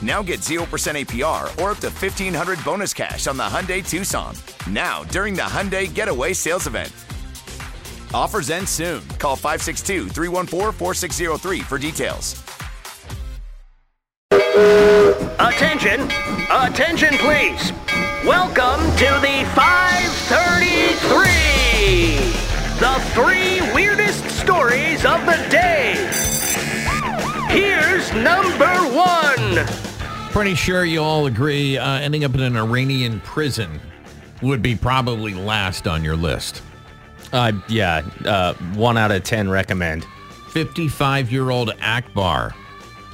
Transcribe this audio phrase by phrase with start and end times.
[0.00, 4.34] Now get 0% APR or up to 1500 bonus cash on the Hyundai Tucson.
[4.70, 6.92] Now, during the Hyundai Getaway Sales Event.
[8.14, 9.02] Offers end soon.
[9.18, 12.42] Call 562 314 4603 for details.
[15.40, 16.00] Attention!
[16.50, 17.72] Attention, please!
[18.24, 22.16] Welcome to the 533!
[22.78, 25.94] The three weirdest stories of the day!
[27.48, 29.87] Here's number one!
[30.38, 33.80] Pretty sure you all agree uh, ending up in an Iranian prison
[34.40, 36.62] would be probably last on your list.
[37.32, 40.06] Uh, yeah, uh, one out of ten recommend.
[40.52, 42.50] 55 year old Akbar,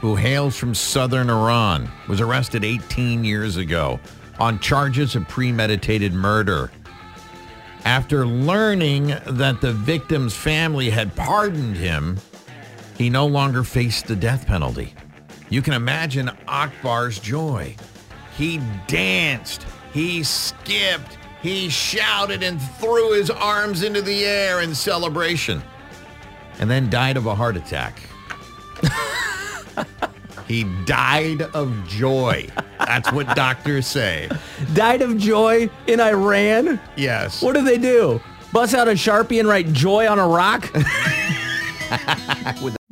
[0.03, 3.99] who hails from southern Iran, was arrested 18 years ago
[4.39, 6.71] on charges of premeditated murder.
[7.87, 12.19] After learning that the victim's family had pardoned him,
[12.99, 14.93] he no longer faced the death penalty.
[15.55, 17.77] You can imagine Akbar's joy.
[18.37, 25.63] He danced, he skipped, he shouted and threw his arms into the air in celebration,
[26.59, 28.03] and then died of a heart attack.
[30.49, 32.49] he died of joy.
[32.81, 34.29] That's what doctors say.
[34.73, 36.81] Died of joy in Iran?
[36.97, 37.43] Yes.
[37.43, 38.21] What do they do?
[38.53, 40.69] Bust out a Sharpie and write joy on a rock?